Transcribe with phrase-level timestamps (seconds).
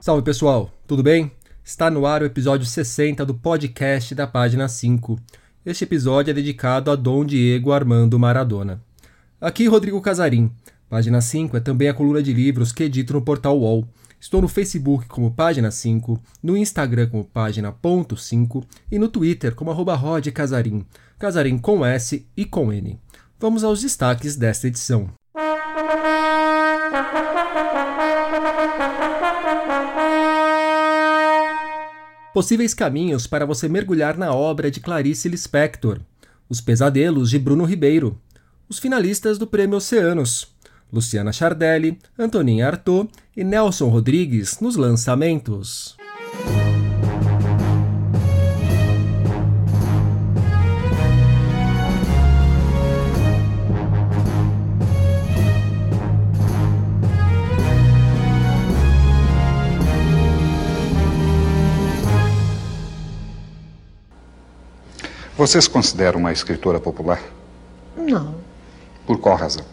[0.00, 1.32] Salve pessoal, tudo bem?
[1.64, 5.18] Está no ar o episódio 60 do podcast da página 5.
[5.66, 8.80] Este episódio é dedicado a Dom Diego Armando Maradona.
[9.40, 10.52] Aqui Rodrigo Casarim.
[10.88, 13.88] Página 5 é também a coluna de livros que edito no portal UOL.
[14.20, 19.52] Estou no Facebook como Página 5, no Instagram como Página ponto 5 e no Twitter
[19.52, 20.86] como arroba Rod Casarim.
[21.18, 23.00] Casarim com S e com N.
[23.38, 25.10] Vamos aos destaques desta edição.
[32.38, 35.98] Possíveis caminhos para você mergulhar na obra de Clarice Lispector.
[36.48, 38.16] Os Pesadelos de Bruno Ribeiro.
[38.68, 40.46] Os finalistas do Prêmio Oceanos.
[40.92, 45.97] Luciana Chardelli, Antoninha Artaud e Nelson Rodrigues nos lançamentos.
[65.38, 67.22] Você se considera uma escritora popular?
[67.96, 68.34] Não.
[69.06, 69.64] Por qual razão?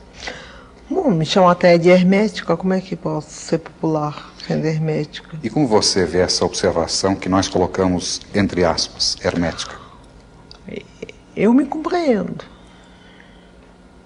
[0.87, 5.39] Bom, me chamam até de hermética, como é que posso ser popular sendo hermética?
[5.41, 9.75] E como você vê essa observação que nós colocamos entre aspas, hermética?
[11.35, 12.45] Eu me compreendo.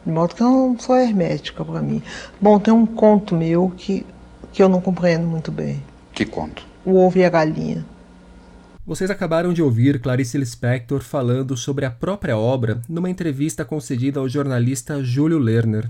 [0.06, 2.02] De modo que eu não sou hermética para mim.
[2.40, 4.06] Bom, tem um conto meu que,
[4.54, 5.84] que eu não compreendo muito bem.
[6.14, 6.66] Que conto?
[6.86, 7.86] O ovo e a galinha.
[8.90, 14.28] Vocês acabaram de ouvir Clarice Lispector falando sobre a própria obra numa entrevista concedida ao
[14.28, 15.88] jornalista Júlio Lerner.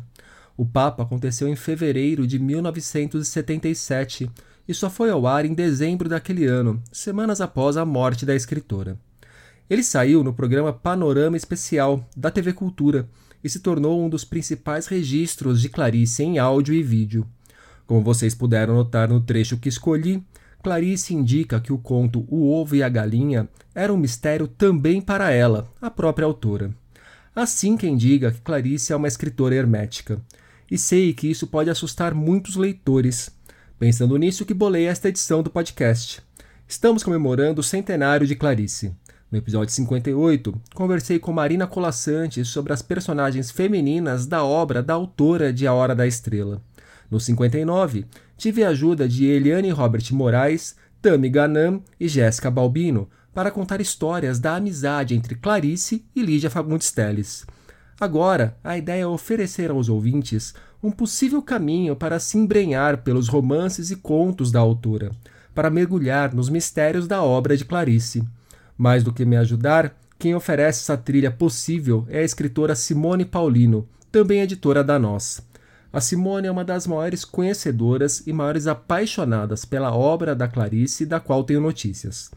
[0.57, 4.29] O papo aconteceu em fevereiro de 1977
[4.67, 8.99] e só foi ao ar em dezembro daquele ano, semanas após a morte da escritora.
[9.69, 13.07] Ele saiu no programa Panorama Especial da TV Cultura
[13.41, 17.25] e se tornou um dos principais registros de Clarice em áudio e vídeo.
[17.87, 20.21] Como vocês puderam notar no trecho que escolhi,
[20.61, 25.31] Clarice indica que o conto O Ovo e a Galinha era um mistério também para
[25.31, 26.75] ela, a própria autora.
[27.33, 30.19] Assim quem diga que Clarice é uma escritora hermética.
[30.69, 33.31] E sei que isso pode assustar muitos leitores.
[33.79, 36.21] Pensando nisso que bolei esta edição do podcast.
[36.67, 38.93] Estamos comemorando o centenário de Clarice.
[39.31, 45.53] No episódio 58, conversei com Marina Colassante sobre as personagens femininas da obra da autora
[45.53, 46.61] de A Hora da Estrela.
[47.09, 48.05] No 59,
[48.37, 54.39] tive a ajuda de Eliane Robert Moraes, Tami Ganam e Jéssica Balbino para contar histórias
[54.39, 57.45] da amizade entre Clarice e Lídia Fagundes Telles.
[57.99, 63.91] Agora, a ideia é oferecer aos ouvintes um possível caminho para se embrenhar pelos romances
[63.91, 65.11] e contos da autora,
[65.53, 68.23] para mergulhar nos mistérios da obra de Clarice.
[68.77, 73.87] Mais do que me ajudar, quem oferece essa trilha possível é a escritora Simone Paulino,
[74.11, 75.41] também editora da Nós.
[75.91, 81.19] A Simone é uma das maiores conhecedoras e maiores apaixonadas pela obra da Clarice, da
[81.19, 82.29] qual tenho notícias.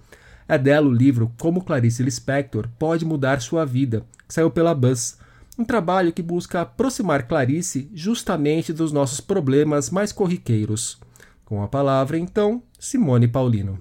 [0.49, 5.19] É dela o livro Como Clarice Lispector Pode Mudar Sua Vida, que saiu pela Buzz,
[5.59, 10.99] um trabalho que busca aproximar Clarice justamente dos nossos problemas mais corriqueiros.
[11.45, 13.79] Com a palavra, então, Simone Paulino.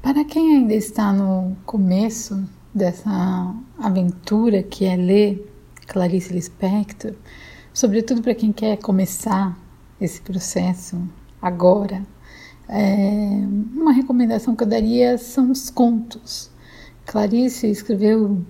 [0.00, 2.42] Para quem ainda está no começo
[2.74, 5.52] dessa aventura que é ler
[5.86, 7.12] Clarice Lispector,
[7.72, 9.56] sobretudo para quem quer começar
[10.00, 11.00] esse processo
[11.40, 12.02] agora,
[12.68, 13.44] é,
[13.74, 16.50] uma recomendação que eu daria são os contos.
[17.06, 18.40] Clarice escreveu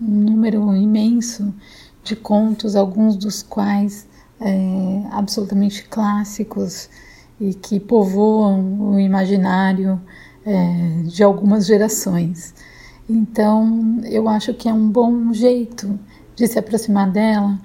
[0.00, 1.54] um número imenso
[2.02, 4.06] de contos, alguns dos quais
[4.40, 6.88] é, absolutamente clássicos
[7.40, 10.00] e que povoam o imaginário
[10.44, 12.54] é, de algumas gerações.
[13.08, 15.98] Então, eu acho que é um bom jeito
[16.34, 17.58] de se aproximar dela,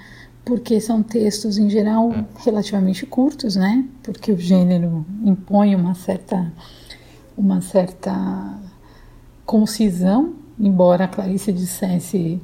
[0.45, 2.25] porque são textos em geral hum.
[2.37, 3.85] relativamente curtos, né?
[4.03, 6.51] Porque o gênero impõe uma certa
[7.35, 8.59] uma certa
[9.45, 12.39] concisão, embora a Clarice dissesse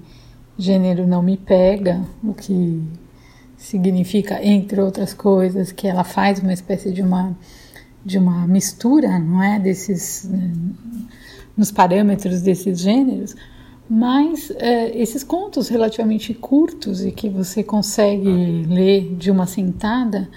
[0.58, 2.84] gênero não me pega, o que
[3.56, 7.36] significa entre outras coisas que ela faz uma espécie de uma
[8.04, 10.30] de uma mistura, não é, desses
[11.56, 13.36] nos parâmetros desses gêneros,
[13.90, 18.30] mas é, esses contos relativamente curtos e que você consegue
[18.70, 20.30] ler de uma sentada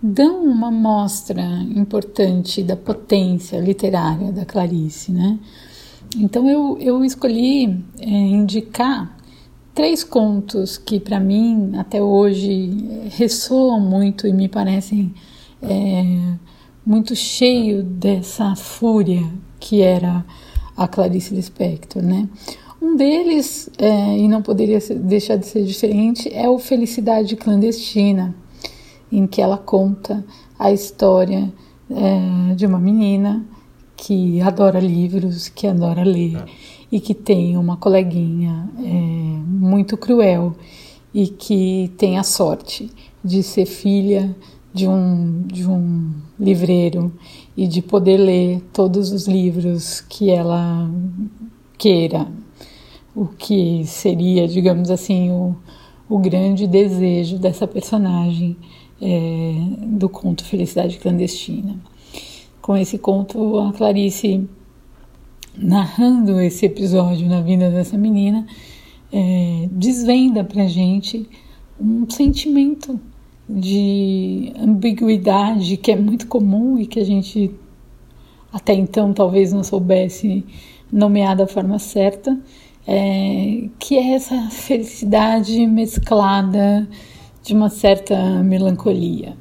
[0.00, 1.42] dão uma mostra
[1.74, 5.38] importante da potência literária da Clarice, né?
[6.16, 9.16] Então eu, eu escolhi é, indicar
[9.74, 12.70] três contos que para mim até hoje
[13.16, 15.12] ressoam muito e me parecem
[15.60, 16.34] é,
[16.84, 19.28] muito cheio dessa fúria
[19.58, 20.24] que era
[20.76, 22.28] a Clarice Lispector, né?
[22.86, 28.32] Um deles, é, e não poderia deixar de ser diferente, é o Felicidade Clandestina,
[29.10, 30.24] em que ela conta
[30.56, 31.52] a história
[31.90, 33.44] é, de uma menina
[33.96, 36.44] que adora livros, que adora ler
[36.90, 40.54] e que tem uma coleguinha é, muito cruel
[41.12, 42.88] e que tem a sorte
[43.22, 44.34] de ser filha
[44.72, 47.12] de um, de um livreiro
[47.56, 50.88] e de poder ler todos os livros que ela
[51.76, 52.28] queira,
[53.16, 55.56] o que seria, digamos assim, o,
[56.06, 58.54] o grande desejo dessa personagem
[59.00, 59.54] é,
[59.86, 61.76] do conto Felicidade Clandestina.
[62.60, 64.46] Com esse conto, a Clarice,
[65.56, 68.46] narrando esse episódio na vida dessa menina,
[69.10, 71.26] é, desvenda pra gente
[71.80, 73.00] um sentimento
[73.48, 77.50] de ambiguidade que é muito comum e que a gente
[78.52, 80.44] até então talvez não soubesse
[80.90, 82.38] nomear da forma certa,
[82.86, 86.88] é, que é essa felicidade mesclada
[87.42, 89.36] de uma certa melancolia.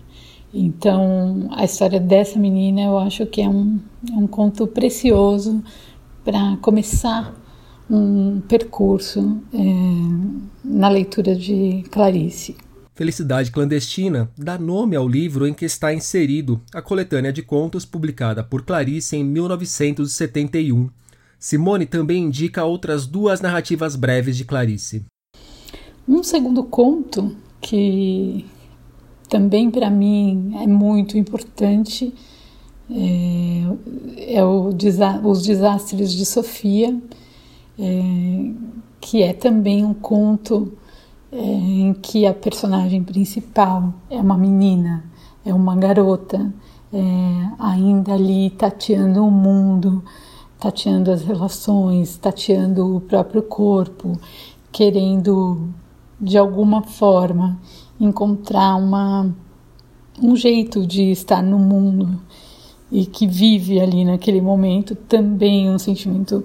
[0.53, 5.61] Então, a história dessa menina eu acho que é um, é um conto precioso
[6.23, 7.35] para começar
[7.89, 9.57] um percurso é,
[10.63, 12.55] na leitura de Clarice.
[12.95, 18.41] Felicidade Clandestina dá nome ao livro em que está inserido a coletânea de contos publicada
[18.41, 20.89] por Clarice em 1971.
[21.39, 25.05] Simone também indica outras duas narrativas breves de Clarice.
[26.07, 28.45] Um segundo conto que
[29.29, 32.13] também para mim é muito importante
[32.89, 34.69] é, é o,
[35.23, 36.95] Os Desastres de Sofia,
[37.79, 38.51] é,
[39.01, 40.73] que é também um conto
[41.31, 45.03] é, em que a personagem principal é uma menina,
[45.43, 46.53] é uma garota,
[46.93, 50.03] é, ainda ali tateando o mundo,
[50.65, 54.19] tateando as relações, tateando o próprio corpo,
[54.71, 55.69] querendo
[56.19, 57.59] de alguma forma
[57.99, 59.31] encontrar uma,
[60.19, 62.19] um jeito de estar no mundo
[62.91, 66.43] e que vive ali naquele momento também um sentimento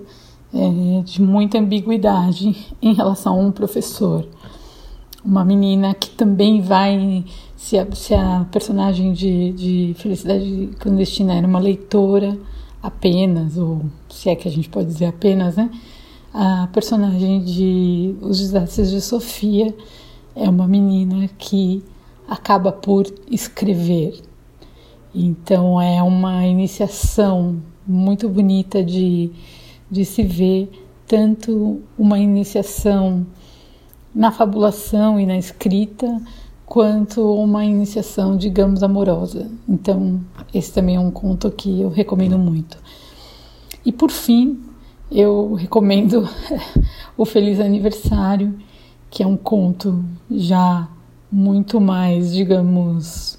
[0.52, 4.28] é, de muita ambiguidade em relação a um professor.
[5.24, 7.24] Uma menina que também vai,
[7.56, 12.38] se a, se a personagem de, de Felicidade Clandestina era uma leitora
[12.82, 15.70] apenas, ou se é que a gente pode dizer apenas, né?
[16.32, 19.74] A personagem de Os Desastres de Sofia
[20.34, 21.82] é uma menina que
[22.28, 24.20] acaba por escrever.
[25.12, 29.32] Então é uma iniciação muito bonita de,
[29.90, 30.70] de se ver,
[31.06, 33.26] tanto uma iniciação
[34.14, 36.20] na fabulação e na escrita,
[36.70, 39.50] quanto uma iniciação, digamos, amorosa.
[39.68, 40.20] Então,
[40.54, 42.78] esse também é um conto que eu recomendo muito.
[43.84, 44.62] E por fim,
[45.10, 46.28] eu recomendo
[47.18, 48.56] o Feliz Aniversário,
[49.10, 50.88] que é um conto já
[51.30, 53.36] muito mais, digamos,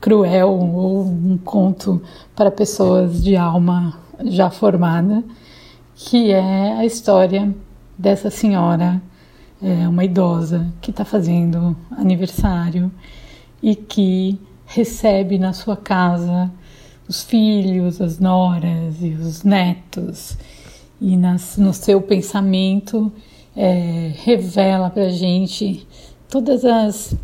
[0.00, 2.02] cruel ou um conto
[2.34, 5.22] para pessoas de alma já formada,
[5.94, 7.54] que é a história
[7.96, 9.00] dessa senhora,
[9.62, 12.90] é, uma idosa que está fazendo aniversário
[13.62, 16.50] e que recebe na sua casa
[17.08, 20.36] os filhos, as noras e os netos.
[21.00, 23.12] E nas, no seu pensamento
[23.56, 25.86] é, revela para gente
[26.28, 27.14] todas as,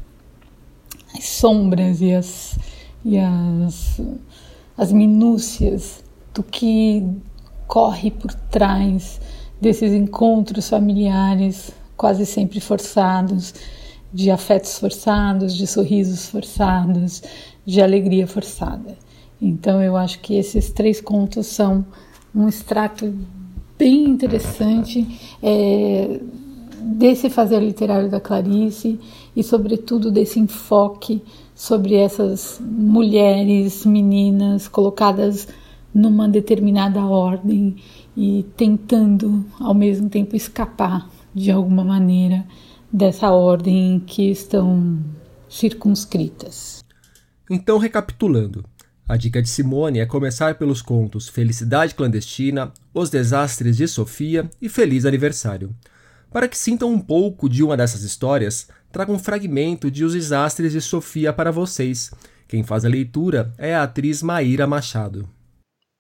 [1.17, 2.59] as, sombras e, as,
[3.05, 4.01] e as,
[4.77, 6.05] as minúcias
[6.35, 7.05] do que
[7.67, 9.21] corre por trás
[9.61, 13.53] desses encontros familiares quase sempre forçados,
[14.15, 17.23] de afetos forçados, de sorrisos forçados,
[17.67, 18.97] de alegria forçada.
[19.43, 21.85] Então eu acho que esses três contos são
[22.35, 23.13] um extrato
[23.77, 25.07] bem interessante
[25.43, 26.21] é,
[26.81, 28.99] desse fazer literário da Clarice
[29.37, 31.23] e, sobretudo, desse enfoque
[31.55, 35.49] sobre essas mulheres, meninas colocadas
[35.95, 37.77] numa determinada ordem
[38.17, 42.45] e tentando ao mesmo tempo escapar de alguma maneira
[42.93, 44.99] dessa ordem em que estão
[45.49, 46.85] circunscritas.
[47.51, 48.65] Então, recapitulando,
[49.09, 54.69] a dica de Simone é começar pelos contos Felicidade Clandestina, Os Desastres de Sofia e
[54.69, 55.75] Feliz Aniversário.
[56.31, 60.73] Para que sintam um pouco de uma dessas histórias, trago um fragmento de Os Desastres
[60.73, 62.11] de Sofia para vocês.
[62.47, 65.27] Quem faz a leitura é a atriz Maíra Machado.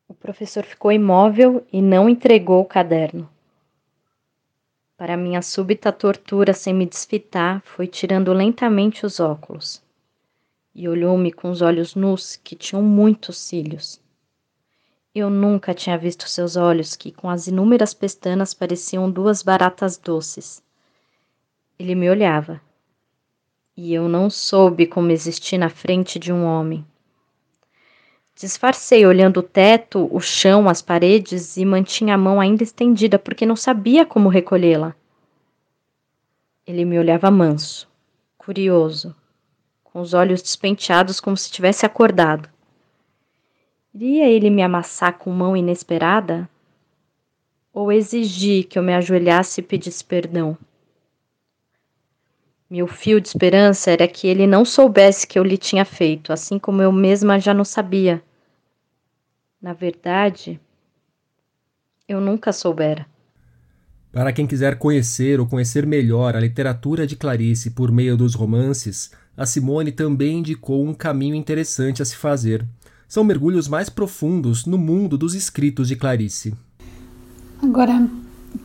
[0.06, 3.28] O professor ficou imóvel e não entregou o caderno.
[4.98, 9.80] Para minha súbita tortura sem me desfitar, foi tirando lentamente os óculos
[10.74, 14.00] e olhou-me com os olhos nus que tinham muitos cílios.
[15.14, 20.60] Eu nunca tinha visto seus olhos que, com as inúmeras pestanas, pareciam duas baratas doces.
[21.78, 22.60] Ele me olhava,
[23.76, 26.84] e eu não soube como existir na frente de um homem.
[28.38, 33.44] Disfarcei olhando o teto, o chão, as paredes e mantinha a mão ainda estendida porque
[33.44, 34.94] não sabia como recolhê-la.
[36.64, 37.88] Ele me olhava manso,
[38.36, 39.12] curioso,
[39.82, 42.48] com os olhos despenteados como se tivesse acordado.
[43.92, 46.48] Iria ele me amassar com mão inesperada?
[47.72, 50.56] Ou exigir que eu me ajoelhasse e pedisse perdão?
[52.70, 56.56] Meu fio de esperança era que ele não soubesse que eu lhe tinha feito, assim
[56.56, 58.22] como eu mesma já não sabia.
[59.60, 60.60] Na verdade,
[62.08, 63.04] eu nunca soubera.
[64.12, 69.10] Para quem quiser conhecer ou conhecer melhor a literatura de Clarice por meio dos romances,
[69.36, 72.64] a Simone também indicou um caminho interessante a se fazer.
[73.08, 76.54] São mergulhos mais profundos no mundo dos escritos de Clarice.
[77.60, 78.08] Agora,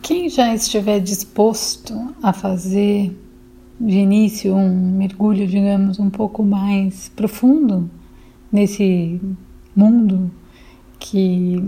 [0.02, 3.12] quem já estiver disposto a fazer
[3.80, 7.90] de início um mergulho, digamos, um pouco mais profundo
[8.52, 9.20] nesse
[9.76, 10.32] mundo
[11.04, 11.62] que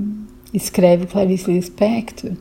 [0.54, 2.32] escreve Clarice Lispector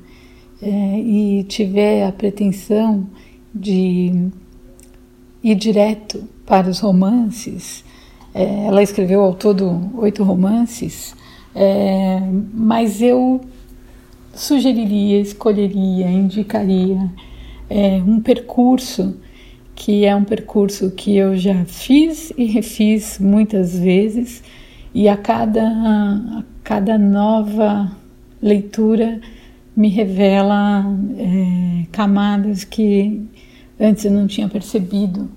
[0.62, 3.08] é, e tiver a pretensão
[3.52, 4.30] de
[5.42, 7.84] ir direto para os romances,
[8.32, 11.16] é, ela escreveu ao todo oito romances,
[11.52, 12.20] é,
[12.54, 13.40] mas eu
[14.32, 17.10] sugeriria, escolheria, indicaria
[18.06, 19.16] um percurso
[19.74, 24.42] que é um percurso que eu já fiz e refiz muitas vezes
[24.92, 27.92] e a cada, a cada nova
[28.42, 29.20] leitura
[29.76, 30.84] me revela
[31.16, 33.28] é, camadas que
[33.78, 35.28] antes eu não tinha percebido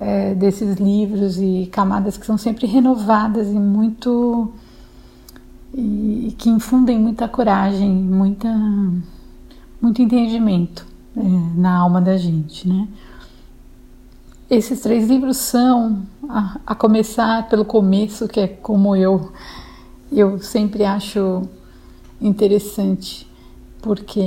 [0.00, 4.52] é, desses livros e camadas que são sempre renovadas e muito
[5.72, 8.52] e, que infundem muita coragem, muita
[9.80, 10.86] muito entendimento
[11.16, 11.20] é,
[11.56, 12.88] na alma da gente, né?
[14.48, 19.32] Esses três livros são, a, a, começar pelo começo, que é como eu,
[20.12, 21.42] eu sempre acho
[22.20, 23.26] interessante,
[23.80, 24.20] porque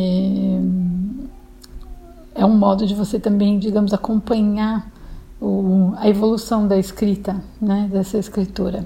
[2.33, 4.91] é um modo de você também, digamos, acompanhar
[5.39, 8.85] o, a evolução da escrita, né, dessa escritora.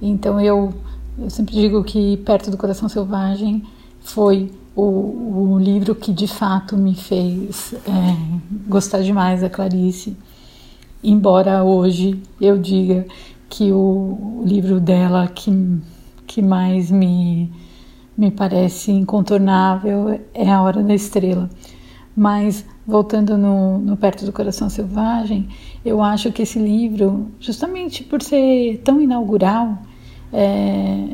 [0.00, 0.72] Então eu,
[1.18, 3.64] eu sempre digo que Perto do Coração Selvagem
[4.00, 8.16] foi o, o livro que de fato me fez é,
[8.66, 10.16] gostar demais da Clarice
[11.02, 13.06] embora hoje eu diga
[13.48, 15.50] que o livro dela que,
[16.30, 17.50] que mais me,
[18.16, 21.50] me parece incontornável é A Hora da Estrela.
[22.16, 25.48] Mas, voltando no, no Perto do Coração Selvagem,
[25.84, 29.76] eu acho que esse livro, justamente por ser tão inaugural,
[30.32, 31.08] é,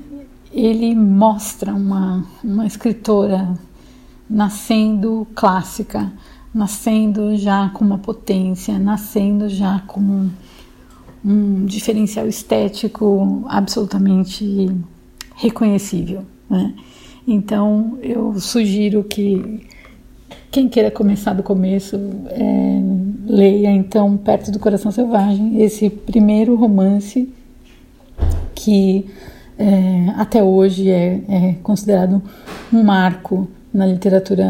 [0.52, 3.58] ele mostra uma, uma escritora
[4.28, 6.12] nascendo clássica,
[6.52, 10.30] nascendo já com uma potência, nascendo já com um,
[11.25, 14.70] um diferencial estético absolutamente
[15.36, 16.22] reconhecível.
[16.50, 16.74] Né?
[17.26, 19.66] Então, eu sugiro que
[20.50, 21.96] quem queira começar do começo
[22.30, 22.82] é,
[23.26, 27.32] leia então Perto do Coração Selvagem, esse primeiro romance
[28.54, 29.06] que
[29.58, 32.22] é, até hoje é, é, considerado
[32.72, 34.44] um marco na literatura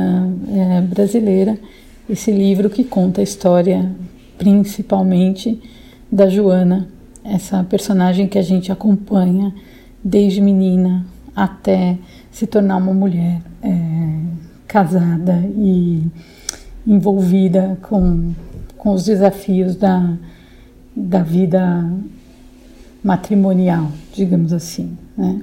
[0.48, 1.58] é, brasileira
[2.08, 3.90] esse livro que conta a história
[4.38, 5.60] principalmente
[6.10, 6.88] da Joana,
[7.24, 9.52] essa personagem que a gente acompanha
[10.06, 11.98] desde menina até
[12.30, 14.20] se tornar uma mulher é,
[14.68, 16.06] casada e
[16.86, 18.32] envolvida com,
[18.76, 20.16] com os desafios da,
[20.94, 21.90] da vida
[23.02, 24.96] matrimonial, digamos assim.
[25.18, 25.42] Né?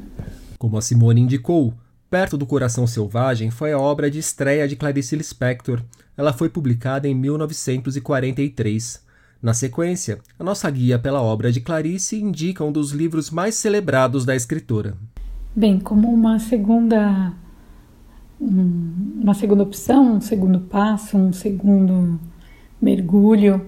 [0.57, 1.73] Como a Simone indicou,
[2.09, 5.81] Perto do Coração Selvagem foi a obra de estreia de Clarice Lispector,
[6.15, 9.01] ela foi publicada em 1943.
[9.43, 14.23] Na sequência, a nossa guia pela obra de Clarice indica um dos livros mais celebrados
[14.23, 14.95] da escritora.
[15.53, 17.33] Bem, como uma segunda
[18.39, 22.17] uma segunda opção, um segundo passo, um segundo
[22.81, 23.65] mergulho,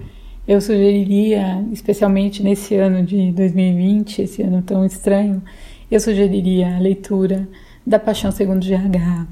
[0.48, 5.44] eu sugeriria, especialmente nesse ano de 2020, esse ano tão estranho,
[5.92, 7.50] eu sugeriria a leitura
[7.86, 9.28] da Paixão Segundo GH,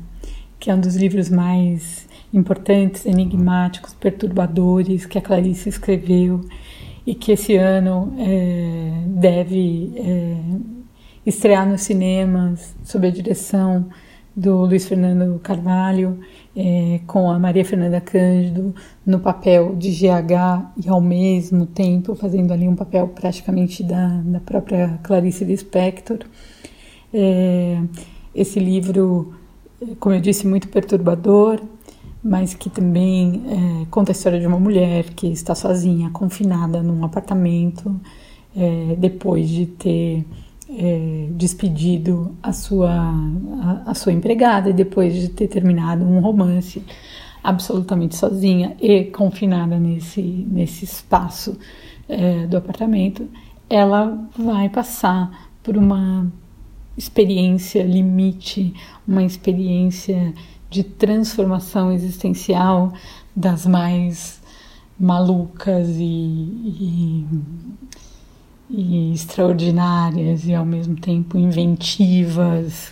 [0.63, 6.39] que é um dos livros mais importantes, enigmáticos, perturbadores que a Clarice escreveu
[7.05, 10.37] e que esse ano é, deve é,
[11.25, 13.89] estrear nos cinemas sob a direção
[14.33, 16.21] do Luiz Fernando Carvalho,
[16.55, 18.73] é, com a Maria Fernanda Cândido
[19.05, 24.39] no papel de GH e ao mesmo tempo fazendo ali um papel praticamente da, da
[24.39, 26.19] própria Clarice Lispector.
[27.13, 27.81] É,
[28.33, 29.42] esse livro,
[29.99, 31.61] como eu disse, muito perturbador,
[32.23, 37.03] mas que também é, conta a história de uma mulher que está sozinha, confinada num
[37.03, 37.99] apartamento,
[38.55, 40.25] é, depois de ter
[40.69, 46.81] é, despedido a sua, a, a, sua empregada e depois de ter terminado um romance
[47.43, 51.57] absolutamente sozinha e confinada nesse, nesse espaço
[52.07, 53.27] é, do apartamento,
[53.69, 56.31] ela vai passar por uma
[56.97, 58.73] experiência limite,
[59.07, 60.33] uma experiência
[60.69, 62.93] de transformação existencial
[63.35, 64.41] das mais
[64.99, 67.25] malucas e, e,
[68.69, 72.91] e extraordinárias e ao mesmo tempo inventivas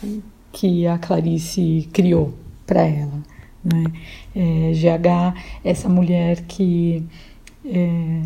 [0.51, 2.33] que a Clarice criou
[2.65, 3.23] para ela.
[3.63, 3.83] Né?
[4.35, 7.03] É, GH, essa mulher que
[7.65, 8.21] é,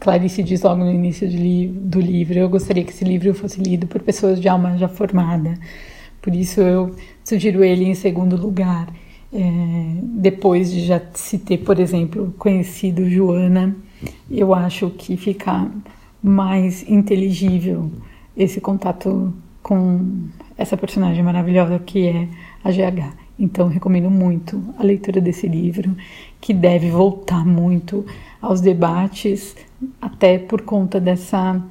[0.00, 3.86] Clarice diz logo no início li do livro: Eu gostaria que esse livro fosse lido
[3.86, 5.54] por pessoas de alma já formada.
[6.20, 8.88] Por isso eu sugiro ele em segundo lugar.
[9.32, 9.40] É,
[10.02, 13.74] depois de já se ter, por exemplo, conhecido Joana,
[14.30, 15.70] eu acho que fica
[16.22, 17.90] mais inteligível
[18.36, 22.28] esse contato com essa personagem maravilhosa que é
[22.62, 23.16] a GH.
[23.38, 25.96] Então, recomendo muito a leitura desse livro,
[26.42, 28.04] que deve voltar muito
[28.40, 29.54] aos debates,
[30.00, 31.62] até por conta dessa,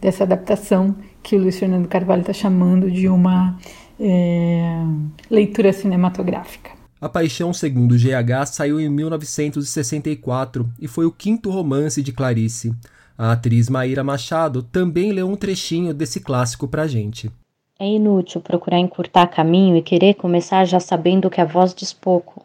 [0.00, 3.58] dessa adaptação que o Luiz Fernando Carvalho está chamando de uma
[3.98, 4.84] é,
[5.28, 6.70] leitura cinematográfica.
[7.00, 12.72] A Paixão Segundo GH saiu em 1964 e foi o quinto romance de Clarice.
[13.18, 17.28] A atriz Maíra Machado também leu um trechinho desse clássico pra gente.
[17.76, 22.41] É inútil procurar encurtar caminho e querer começar já sabendo que a voz diz pouco,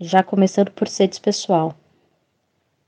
[0.00, 1.74] já começando por ser despessoal.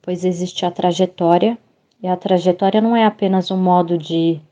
[0.00, 1.59] Pois existe a trajetória,
[2.02, 4.42] e a trajetória não é apenas um modo de ir.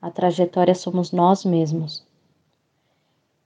[0.00, 2.06] A trajetória somos nós mesmos.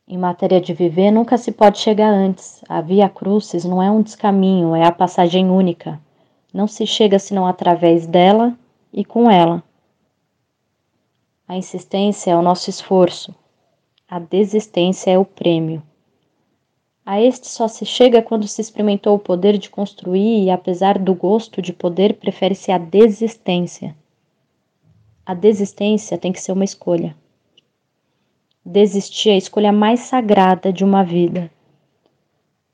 [0.09, 2.63] Em matéria de viver, nunca se pode chegar antes.
[2.69, 6.01] A via crucis não é um descaminho, é a passagem única.
[6.53, 8.57] Não se chega senão através dela
[8.93, 9.63] e com ela.
[11.49, 13.33] A insistência é o nosso esforço,
[14.09, 15.83] a desistência é o prêmio.
[17.07, 21.15] A este só se chega quando se experimentou o poder de construir e, apesar do
[21.15, 23.97] gosto de poder, prefere-se a desistência.
[25.25, 27.17] A desistência tem que ser uma escolha.
[28.65, 31.49] Desistir é a escolha mais sagrada de uma vida.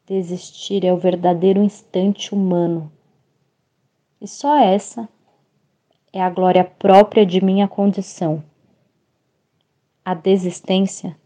[0.07, 2.91] Desistir é o verdadeiro instante humano.
[4.19, 5.07] E só essa
[6.11, 8.43] é a glória própria de minha condição
[10.05, 11.17] a desistência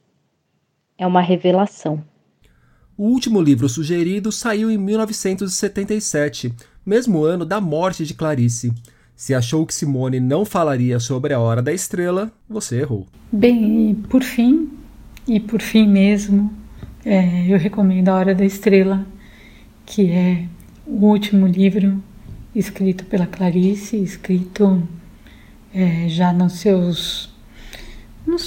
[0.99, 2.05] é uma revelação.
[2.99, 6.51] O último livro sugerido saiu em 1977,
[6.85, 8.73] mesmo ano da morte de Clarice.
[9.15, 13.07] Se achou que Simone não falaria sobre a Hora da Estrela, você errou.
[13.31, 14.71] Bem, e por fim,
[15.29, 16.51] e por fim mesmo,
[17.05, 19.07] é, eu recomendo A Hora da Estrela,
[19.85, 20.47] que é
[20.87, 22.03] o último livro
[22.55, 24.83] escrito pela Clarice, escrito
[25.75, 27.36] é, já nos seus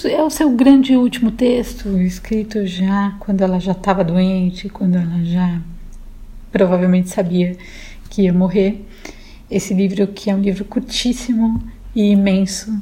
[0.09, 5.23] é o seu grande último texto, escrito já quando ela já estava doente, quando ela
[5.23, 5.61] já
[6.51, 7.55] provavelmente sabia
[8.09, 8.85] que ia morrer.
[9.49, 11.63] Esse livro, que é um livro curtíssimo
[11.95, 12.81] e imenso,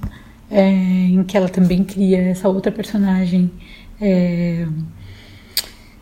[0.50, 3.52] é, em que ela também cria essa outra personagem
[4.02, 4.68] é,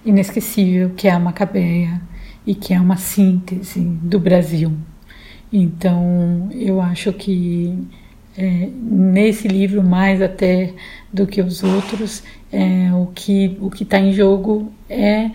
[0.05, 2.01] inesquecível, que é a Macabeia,
[2.47, 4.71] e que é uma síntese do Brasil.
[5.51, 7.77] Então, eu acho que
[8.37, 10.73] é, nesse livro mais até
[11.11, 15.31] do que os outros, é, o que o que está em jogo é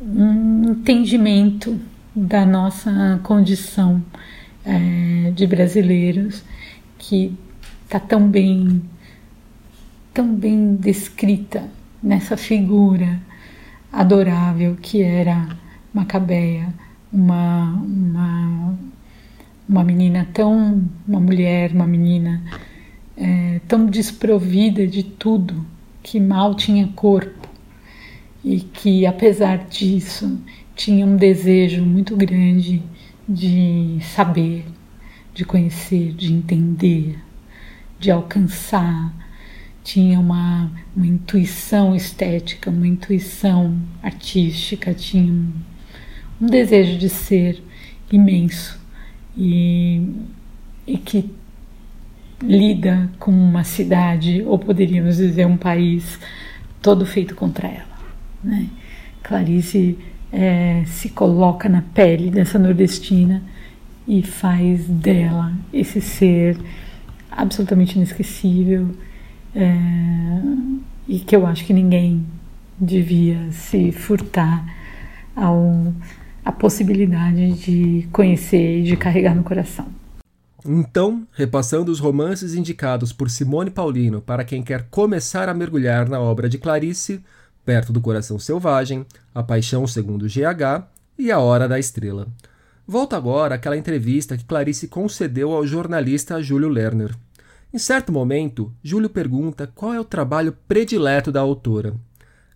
[0.00, 1.78] um entendimento
[2.14, 4.02] da nossa condição
[4.64, 6.42] é, de brasileiros
[6.98, 7.36] que
[7.84, 8.82] está tão bem
[10.12, 11.64] tão bem descrita
[12.02, 13.20] nessa figura
[13.92, 15.48] adorável que era
[15.92, 16.72] Macabeia,
[17.12, 18.78] uma, uma
[19.72, 22.42] uma menina tão, uma mulher, uma menina
[23.16, 25.64] é, tão desprovida de tudo,
[26.02, 27.48] que mal tinha corpo
[28.44, 30.38] e que, apesar disso,
[30.76, 32.82] tinha um desejo muito grande
[33.26, 34.66] de saber,
[35.32, 37.18] de conhecer, de entender,
[37.98, 39.14] de alcançar.
[39.82, 45.50] Tinha uma, uma intuição estética, uma intuição artística, tinha um,
[46.42, 47.62] um desejo de ser
[48.10, 48.81] imenso
[49.36, 50.02] e,
[50.86, 51.30] e que
[52.42, 56.18] lida com uma cidade, ou poderíamos dizer um país,
[56.80, 57.98] todo feito contra ela.
[58.42, 58.66] Né?
[59.22, 59.96] Clarice
[60.32, 63.42] é, se coloca na pele dessa nordestina
[64.06, 66.58] e faz dela esse ser
[67.30, 68.90] absolutamente inesquecível
[69.54, 69.76] é,
[71.06, 72.24] e que eu acho que ninguém
[72.78, 74.64] devia se furtar
[75.36, 75.92] ao
[76.44, 79.86] a possibilidade de conhecer e de carregar no coração.
[80.64, 86.20] Então, repassando os romances indicados por Simone Paulino para quem quer começar a mergulhar na
[86.20, 87.22] obra de Clarice,
[87.64, 90.86] Perto do Coração Selvagem, A Paixão segundo GH
[91.18, 92.26] e A Hora da Estrela.
[92.86, 97.14] Volta agora àquela entrevista que Clarice concedeu ao jornalista Júlio Lerner.
[97.72, 101.94] Em certo momento, Júlio pergunta qual é o trabalho predileto da autora.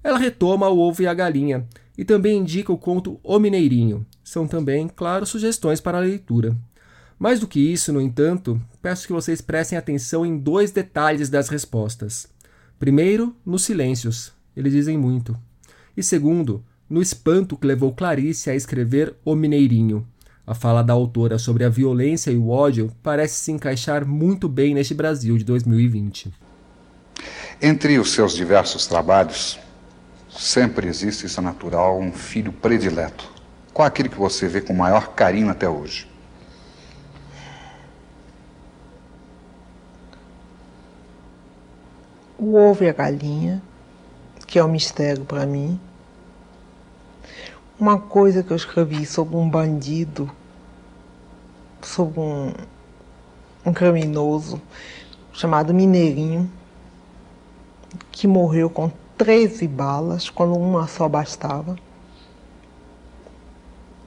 [0.03, 4.07] Ela retoma o ovo e a galinha e também indica o conto O Mineirinho.
[4.23, 6.57] São também, claro, sugestões para a leitura.
[7.19, 11.49] Mais do que isso, no entanto, peço que vocês prestem atenção em dois detalhes das
[11.49, 12.29] respostas.
[12.79, 15.37] Primeiro, nos silêncios, eles dizem muito.
[15.97, 20.07] E segundo, no espanto que levou Clarice a escrever O Mineirinho.
[20.47, 24.75] A fala da autora sobre a violência e o ódio parece se encaixar muito bem
[24.75, 26.33] neste Brasil de 2020.
[27.61, 29.59] Entre os seus diversos trabalhos,
[30.39, 33.31] sempre existe, isso é natural, um filho predileto.
[33.73, 36.11] Qual é aquele que você vê com maior carinho até hoje?
[42.39, 43.63] O ovo e a galinha,
[44.47, 45.81] que é um mistério para mim.
[47.79, 50.31] Uma coisa que eu escrevi sobre um bandido,
[51.83, 52.53] sobre um,
[53.65, 54.61] um criminoso
[55.33, 56.51] chamado Mineirinho,
[58.11, 61.77] que morreu com 13 balas, quando uma só bastava,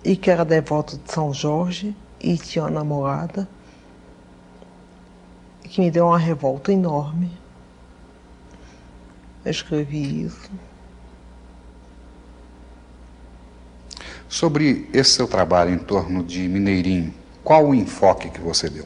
[0.03, 3.47] e que era devoto de São Jorge e tinha uma namorada,
[5.63, 7.31] que me deu uma revolta enorme.
[9.43, 10.49] Eu escrevi isso.
[14.27, 18.85] Sobre esse seu trabalho em torno de Mineirinho, qual o enfoque que você deu?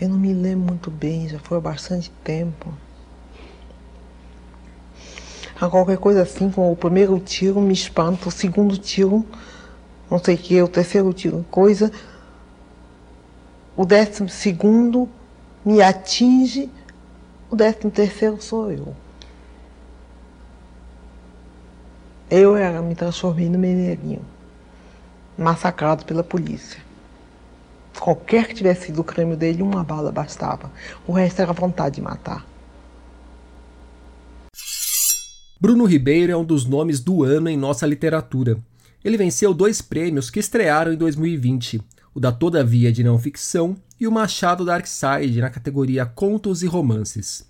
[0.00, 2.72] Eu não me lembro muito bem, já foi há bastante tempo.
[5.60, 9.24] A qualquer coisa assim, como o primeiro tiro me espanta, o segundo tiro,
[10.10, 11.92] não sei o que, o terceiro tiro, coisa.
[13.76, 15.08] O décimo segundo
[15.64, 16.70] me atinge,
[17.50, 18.94] o décimo terceiro sou eu.
[22.28, 24.22] Eu era, me transformei no Mineirinho,
[25.38, 26.82] massacrado pela polícia.
[28.00, 30.70] Qualquer que tivesse sido o crime dele, uma bala bastava.
[31.06, 32.44] O resto era vontade de matar.
[35.64, 38.58] Bruno Ribeiro é um dos nomes do ano em nossa literatura.
[39.02, 41.80] Ele venceu dois prêmios que estrearam em 2020,
[42.14, 46.66] o da Todavia de Não Ficção e o Machado Dark Side na categoria Contos e
[46.66, 47.48] Romances.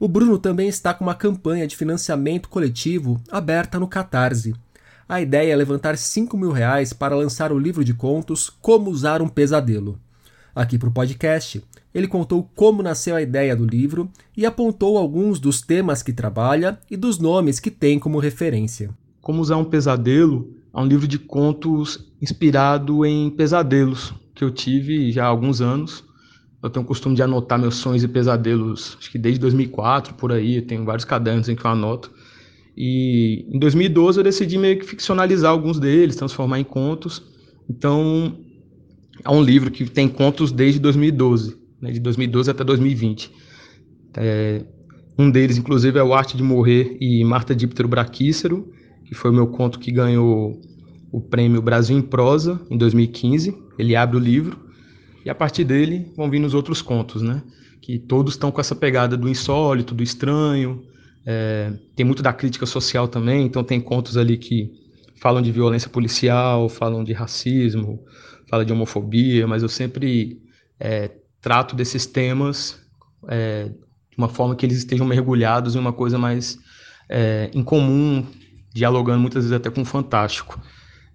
[0.00, 4.56] O Bruno também está com uma campanha de financiamento coletivo aberta no Catarse.
[5.08, 9.22] A ideia é levantar 5 mil reais para lançar o livro de contos Como Usar
[9.22, 10.00] um Pesadelo.
[10.54, 11.62] Aqui para o podcast,
[11.94, 16.78] ele contou como nasceu a ideia do livro e apontou alguns dos temas que trabalha
[16.90, 18.90] e dos nomes que tem como referência.
[19.20, 25.12] Como Usar um Pesadelo é um livro de contos inspirado em pesadelos que eu tive
[25.12, 26.04] já há alguns anos
[26.62, 30.30] eu tenho o costume de anotar meus sonhos e pesadelos, acho que desde 2004, por
[30.30, 32.10] aí, eu tenho vários cadernos em que eu anoto.
[32.76, 37.20] E em 2012 eu decidi meio que ficcionalizar alguns deles, transformar em contos.
[37.68, 38.38] Então,
[39.24, 43.30] é um livro que tem contos desde 2012, né, de 2012 até 2020.
[44.16, 44.64] É,
[45.18, 48.72] um deles, inclusive, é O Arte de Morrer e Marta Díptero Braquícero,
[49.04, 50.60] que foi o meu conto que ganhou
[51.10, 53.54] o prêmio Brasil em Prosa em 2015.
[53.78, 54.58] Ele abre o livro
[55.24, 57.42] e a partir dele vão vindo os outros contos, né?
[57.80, 60.82] Que todos estão com essa pegada do insólito, do estranho.
[61.26, 64.72] É, tem muito da crítica social também, então tem contos ali que
[65.20, 68.00] falam de violência policial, falam de racismo,
[68.52, 70.42] falam de homofobia, mas eu sempre
[70.78, 71.10] é,
[71.40, 72.78] trato desses temas
[73.26, 73.70] é,
[74.10, 76.58] de uma forma que eles estejam mergulhados em uma coisa mais
[77.08, 78.26] é, incomum,
[78.74, 80.60] dialogando muitas vezes até com o fantástico.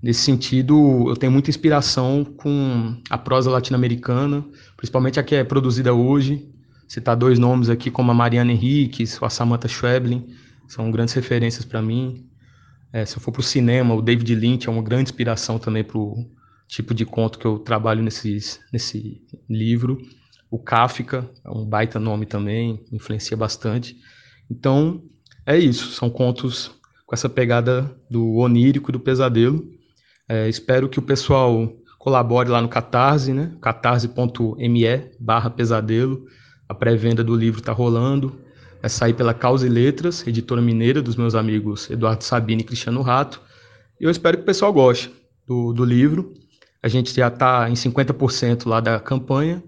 [0.01, 4.43] Nesse sentido, eu tenho muita inspiração com a prosa latino-americana,
[4.75, 6.49] principalmente a que é produzida hoje.
[6.87, 10.25] Citar dois nomes aqui, como a Mariana Henriques ou a Samantha Schweblin,
[10.67, 12.25] são grandes referências para mim.
[12.91, 15.83] É, se eu for para o cinema, o David Lynch é uma grande inspiração também
[15.83, 16.25] para o
[16.67, 19.97] tipo de conto que eu trabalho nesses, nesse livro.
[20.49, 23.97] O Kafka é um baita nome também, influencia bastante.
[24.49, 25.01] Então,
[25.45, 26.71] é isso, são contos
[27.05, 29.65] com essa pegada do onírico do pesadelo.
[30.27, 33.55] É, espero que o pessoal colabore lá no Catarse, né?
[33.61, 36.25] catarse.me barra pesadelo.
[36.67, 38.39] A pré-venda do livro está rolando.
[38.81, 43.01] Vai sair pela Causa e Letras, editora mineira dos meus amigos Eduardo Sabino e Cristiano
[43.01, 43.41] Rato.
[43.99, 45.11] E eu espero que o pessoal goste
[45.45, 46.33] do, do livro.
[46.81, 49.63] A gente já está em 50% lá da campanha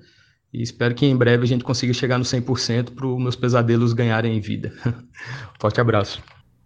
[0.53, 3.93] e espero que em breve a gente consiga chegar no 100% para os meus pesadelos
[3.93, 4.73] ganharem vida.
[5.59, 6.21] Forte abraço.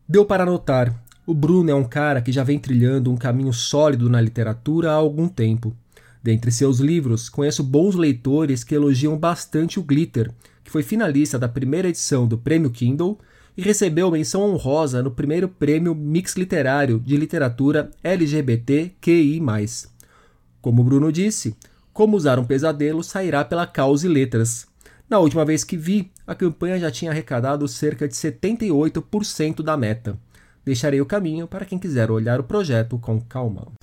[0.08, 1.04] Deu para anotar.
[1.26, 4.96] O Bruno é um cara que já vem trilhando um caminho sólido na literatura há
[4.96, 5.76] algum tempo.
[6.22, 10.32] Dentre seus livros, conheço bons leitores que elogiam bastante o Glitter,
[10.64, 13.20] que foi finalista da primeira edição do Prêmio Kindle
[13.58, 19.40] e recebeu menção honrosa no primeiro prêmio Mix Literário de Literatura LGBTQI.
[20.64, 21.58] Como o Bruno disse,
[21.92, 24.66] Como Usar um Pesadelo sairá pela Causa e Letras.
[25.10, 30.18] Na última vez que vi, a campanha já tinha arrecadado cerca de 78% da meta.
[30.64, 33.74] Deixarei o caminho para quem quiser olhar o projeto com calma.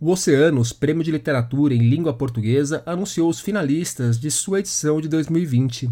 [0.00, 5.08] O Oceanos, Prêmio de Literatura em Língua Portuguesa, anunciou os finalistas de sua edição de
[5.08, 5.90] 2020.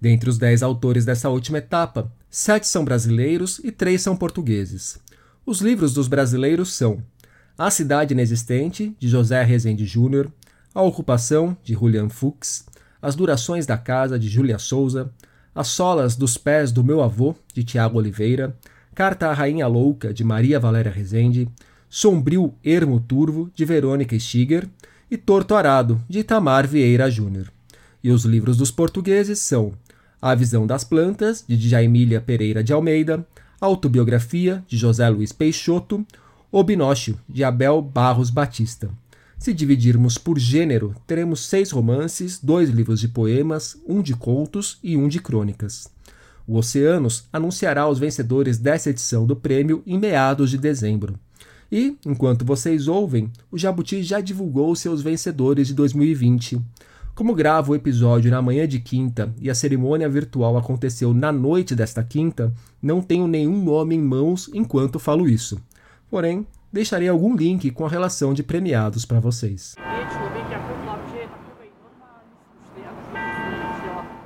[0.00, 4.98] Dentre os dez autores dessa última etapa, sete são brasileiros e três são portugueses.
[5.46, 7.00] Os livros dos brasileiros são
[7.56, 10.28] A Cidade Inexistente, de José Rezende Júnior,
[10.74, 12.66] A Ocupação, de Julian Fuchs,
[13.00, 15.12] As Durações da Casa, de Júlia Souza,
[15.54, 18.56] As Solas dos Pés do Meu Avô, de Tiago Oliveira,
[18.92, 21.48] Carta à Rainha Louca, de Maria Valéria Rezende,
[21.88, 24.68] Sombrio Ermo Turvo, de Verônica Stiger,
[25.08, 27.52] e Torto Arado, de Itamar Vieira Júnior.
[28.02, 29.74] E os livros dos portugueses são
[30.20, 33.24] a Visão das Plantas, de Jaimília Pereira de Almeida,
[33.60, 36.04] Autobiografia, de José Luiz Peixoto,
[36.56, 38.88] O Binócio, de Abel Barros Batista.
[39.36, 44.96] Se dividirmos por gênero, teremos seis romances, dois livros de poemas, um de contos e
[44.96, 45.88] um de crônicas.
[46.46, 51.18] O Oceanos anunciará os vencedores dessa edição do prêmio em meados de dezembro.
[51.72, 56.60] E, enquanto vocês ouvem, o Jabuti já divulgou seus vencedores de 2020.
[57.16, 61.74] Como gravo o episódio na manhã de quinta e a cerimônia virtual aconteceu na noite
[61.74, 65.60] desta quinta, não tenho nenhum nome em mãos enquanto falo isso.
[66.14, 69.74] Porém, deixarei algum link com a relação de premiados para vocês.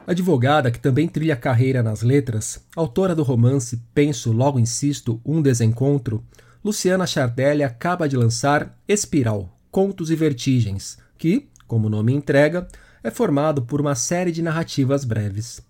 [0.06, 6.22] Advogada que também trilha carreira nas letras, autora do romance Penso Logo Insisto, Um Desencontro,
[6.62, 12.68] Luciana Chardelli acaba de lançar Espiral, Contos e Vertigens, que, como o nome entrega,
[13.02, 15.66] é formado por uma série de narrativas breves.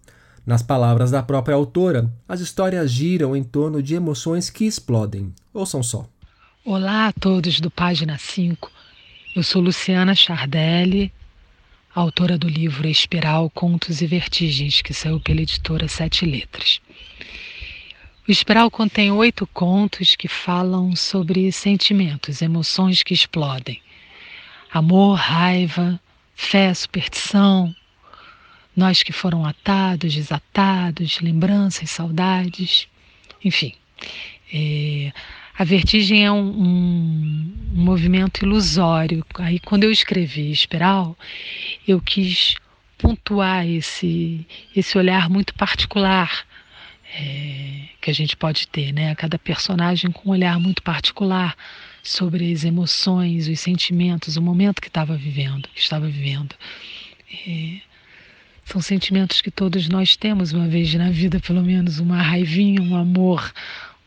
[0.49, 5.31] Nas palavras da própria autora, as histórias giram em torno de emoções que explodem.
[5.53, 6.09] Ouçam só.
[6.65, 8.73] Olá a todos do Página 5.
[9.37, 11.13] Eu sou Luciana Chardelli,
[11.95, 16.81] autora do livro Espiral, Contos e Vertigens, que saiu pela editora Sete Letras.
[18.27, 23.83] O Espiral contém oito contos que falam sobre sentimentos, emoções que explodem
[24.73, 26.01] amor, raiva,
[26.35, 27.75] fé, superstição,
[28.79, 32.87] nós que foram atados, desatados, lembranças, saudades,
[33.45, 33.75] enfim.
[34.55, 35.13] É,
[35.59, 39.27] a vertigem é um, um, um, movimento ilusório.
[39.35, 41.19] Aí, quando eu escrevi Espiral,
[41.89, 42.55] eu quis
[42.97, 46.47] pontuar esse, esse olhar muito particular
[47.13, 49.13] é, que a gente pode ter, né?
[49.17, 51.57] Cada personagem com um olhar muito particular
[52.01, 56.55] sobre as emoções, os sentimentos, o momento que estava vivendo, que estava vivendo.
[57.45, 57.88] É,
[58.69, 62.95] são sentimentos que todos nós temos uma vez na vida, pelo menos uma raivinha, um
[62.95, 63.51] amor,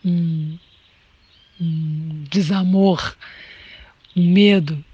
[0.05, 0.55] um,
[1.59, 3.17] um desamor,
[4.15, 4.85] um medo.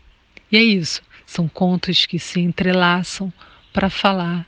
[0.50, 1.02] E é isso.
[1.26, 3.32] São contos que se entrelaçam
[3.74, 4.48] para falar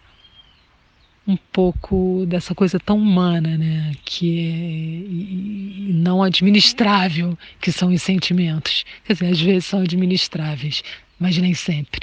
[1.28, 8.86] um pouco dessa coisa tão humana, né, que é não administrável, que são os sentimentos.
[9.04, 10.82] Quer dizer, às vezes são administráveis,
[11.20, 12.00] mas nem sempre.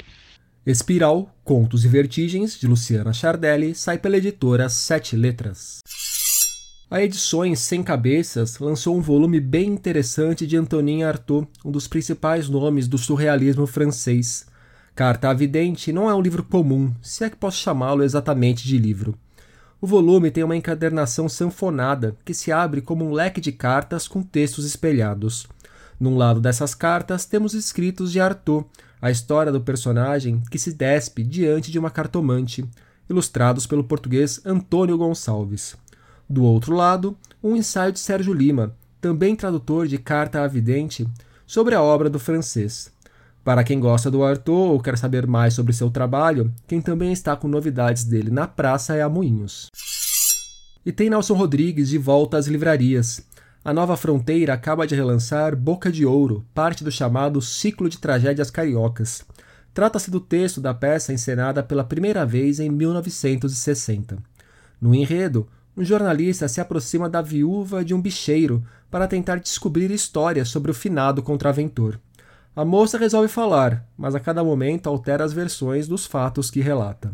[0.69, 5.79] Espiral, Contos e Vertigens, de Luciana Chardelli, sai pela editora Sete Letras.
[6.91, 12.49] A Edições Sem Cabeças lançou um volume bem interessante de Antonin Artaud, um dos principais
[12.49, 14.45] nomes do surrealismo francês.
[14.93, 18.77] Carta à Vidente não é um livro comum, se é que posso chamá-lo exatamente de
[18.77, 19.17] livro.
[19.79, 24.21] O volume tem uma encadernação sanfonada que se abre como um leque de cartas com
[24.21, 25.47] textos espelhados.
[25.97, 28.65] Num lado dessas cartas temos escritos de Arthur,
[29.01, 32.65] a história do personagem que se despe diante de uma cartomante,
[33.09, 35.75] ilustrados pelo português Antônio Gonçalves.
[36.29, 41.07] Do outro lado, um ensaio de Sérgio Lima, também tradutor de Carta à Vidente,
[41.45, 42.91] sobre a obra do francês.
[43.43, 47.33] Para quem gosta do Arthur ou quer saber mais sobre seu trabalho, quem também está
[47.33, 49.69] com novidades dele na praça é a Moinhos.
[50.85, 53.25] E tem Nelson Rodrigues de volta às livrarias.
[53.67, 58.49] A Nova Fronteira acaba de relançar Boca de Ouro, parte do chamado Ciclo de Tragédias
[58.49, 59.25] Cariocas.
[59.73, 64.19] Trata-se do texto da peça encenada pela primeira vez em 1960.
[64.79, 70.47] No enredo, um jornalista se aproxima da viúva de um bicheiro para tentar descobrir histórias
[70.47, 71.99] sobre o finado contraventor.
[72.55, 77.11] A moça resolve falar, mas a cada momento altera as versões dos fatos que relata.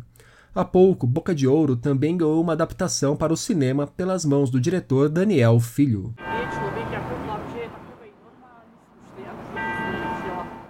[0.53, 4.61] Há pouco, Boca de Ouro também ganhou uma adaptação para o cinema pelas mãos do
[4.61, 6.13] diretor Daniel Filho.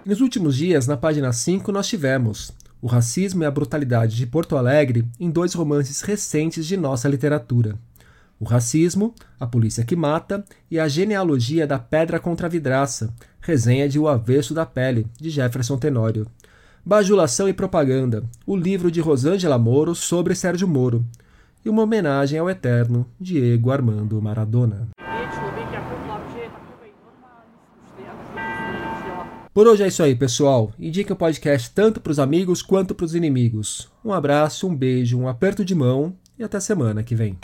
[0.06, 4.54] Nos últimos dias, na página 5, nós tivemos o racismo e a brutalidade de Porto
[4.54, 7.78] Alegre em dois romances recentes de nossa literatura.
[8.38, 13.88] O racismo, a polícia que mata e a genealogia da pedra contra a vidraça, resenha
[13.88, 16.26] de O Avesso da Pele, de Jefferson Tenório.
[16.84, 21.02] Bajulação e Propaganda, o livro de Rosângela Moro sobre Sérgio Moro.
[21.64, 24.93] E uma homenagem ao eterno Diego Armando Maradona.
[29.54, 30.72] Por hoje é isso aí, pessoal.
[30.80, 33.88] Indique o podcast tanto para os amigos quanto para os inimigos.
[34.04, 37.38] Um abraço, um beijo, um aperto de mão e até semana que vem.